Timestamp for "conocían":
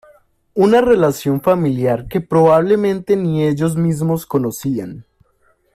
4.25-5.05